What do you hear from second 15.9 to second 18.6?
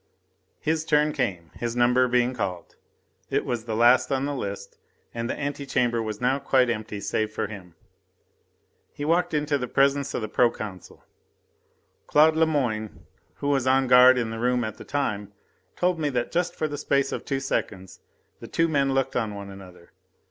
me that just for the space of two seconds the